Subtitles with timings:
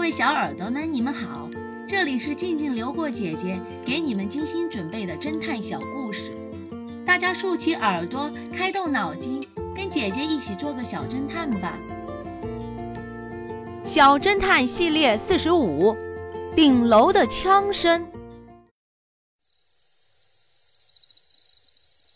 [0.00, 1.50] 各位小耳朵们，你们好，
[1.86, 6.32] 这里是静静流过姐姐给你们精心准备的侦探小故事，
[7.04, 11.78] 大家竖起耳朵，开动脑筋，跟姐姐一起做个小侦探吧。
[13.84, 15.94] 小侦探系列四十五，
[16.56, 18.10] 顶楼的枪声。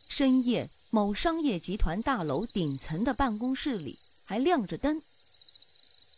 [0.08, 5.02] 深夜，某商业集团大楼顶层的办公室里还亮着灯。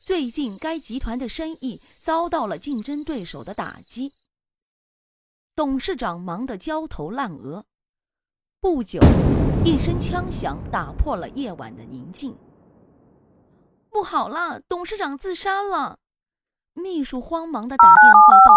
[0.07, 4.13] 最近，该集团的生意遭到了竞争对手的打击，
[5.57, 7.67] 董事长忙得焦头烂额。
[8.61, 9.01] 不久，
[9.65, 12.39] 一声枪响打破了夜晚的宁静。
[13.91, 15.99] 不好了，董事长自杀了！
[16.75, 18.55] 秘书慌忙的打电话报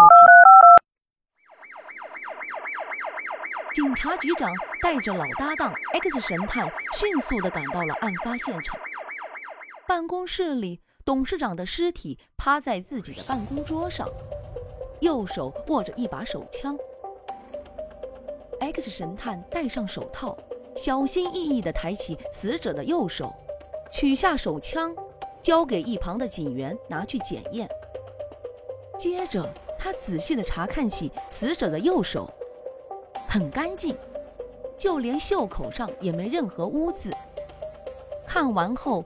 [3.74, 3.82] 警。
[3.82, 8.78] 警察局长带着老搭档 X 神探迅速的赶到了案发现场，
[9.88, 10.80] 办公室里。
[11.04, 14.08] 董事长的尸体趴在自己的办公桌上，
[15.00, 16.78] 右手握着一把手枪。
[18.60, 20.36] X 神探戴上手套，
[20.76, 23.32] 小心翼翼地抬起死者的右手，
[23.90, 24.94] 取下手枪，
[25.42, 27.68] 交给一旁的警员拿去检验。
[28.98, 32.30] 接着，他仔细地查看起死者的右手，
[33.26, 33.96] 很干净，
[34.76, 37.10] 就连袖口上也没任何污渍。
[38.26, 39.04] 看完后。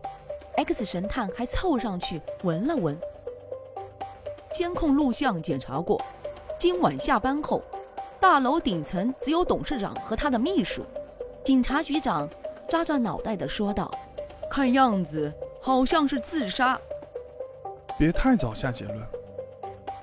[0.57, 2.97] X 神探还凑上去闻了闻，
[4.53, 6.01] 监控录像检查过。
[6.57, 7.61] 今晚下班后，
[8.21, 10.85] 大楼顶层只有董事长和他的秘书。
[11.43, 12.29] 警察局长
[12.69, 13.91] 抓抓脑袋的说道
[14.49, 16.79] ：“看样子好像是自杀。”
[17.99, 18.99] 别太早下结论。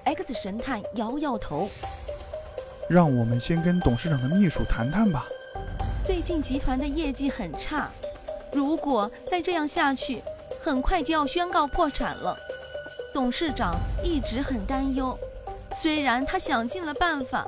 [0.03, 1.69] X 神探摇摇头
[2.89, 5.25] ：“让我们先跟董事长的秘书谈谈吧。
[6.05, 7.89] 最近集团的业绩很差，
[8.51, 10.21] 如果再这样下去……”
[10.61, 12.37] 很快就要宣告破产了，
[13.11, 15.17] 董事长一直很担忧。
[15.75, 17.47] 虽然他想尽了办法，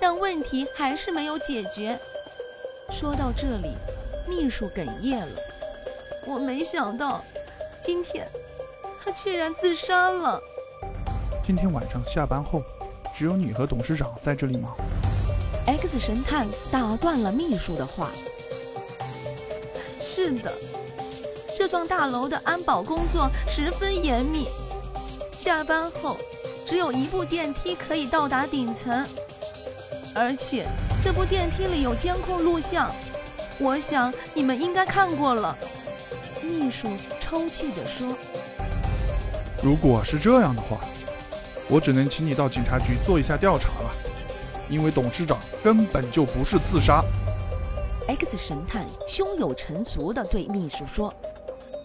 [0.00, 1.98] 但问题还是没有解决。
[2.88, 3.74] 说到这里，
[4.26, 5.38] 秘书哽咽了。
[6.26, 7.22] 我没想到，
[7.78, 8.26] 今天
[9.04, 10.40] 他居然自杀了。
[11.44, 12.62] 今天晚上下班后，
[13.14, 14.74] 只有你和董事长在这里吗
[15.66, 18.10] ？X 神探打断了秘书的话。
[20.00, 20.50] 是的。
[21.58, 24.46] 这幢大楼的安保工作十分严密，
[25.32, 26.16] 下班后
[26.64, 29.04] 只有一部电梯可以到达顶层，
[30.14, 30.68] 而且
[31.02, 32.94] 这部电梯里有监控录像，
[33.58, 35.58] 我想你们应该看过了。
[36.40, 38.14] 秘书抽泣地说
[39.60, 40.78] ：“如果是这样的话，
[41.68, 43.90] 我只能请你到警察局做一下调查了，
[44.70, 47.02] 因为董事长根本就不是自杀。
[48.06, 51.12] ”X 神探胸有成竹地对秘书说。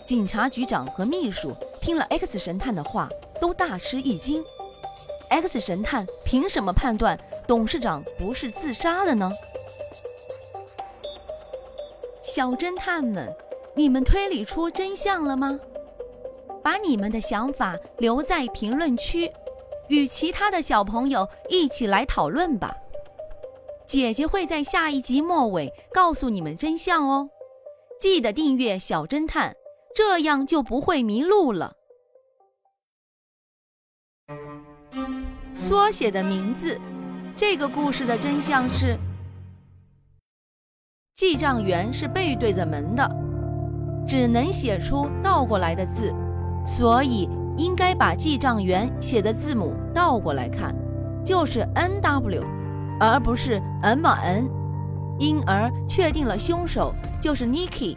[0.06, 3.09] 警察局长和秘书听了 X 神探的话，
[3.40, 4.44] 都大吃一惊。
[5.30, 9.31] X 神探凭什么判断董事长不是自杀的呢？
[12.22, 13.34] 小侦探们，
[13.75, 15.59] 你们推理出真相了吗？
[16.62, 19.31] 把你们的想法留在评论区，
[19.88, 22.75] 与其他的小朋友一起来讨论吧。
[23.88, 27.30] 姐姐会在下一集末尾告诉你们真相哦。
[28.00, 29.56] 记得订阅小侦探。
[29.96, 31.74] 这样就不会迷路了。
[35.68, 36.80] 缩写的名字，
[37.36, 38.98] 这个故事的真相是：
[41.16, 43.09] 记账员是背对着门的，
[44.08, 46.14] 只能写出倒过来的字，
[46.66, 50.75] 所以应该把记账员写的字母倒过来看，
[51.24, 52.44] 就是 N W，
[53.00, 54.50] 而不是 M N，
[55.20, 57.96] 因而确定了凶手就是 Niki。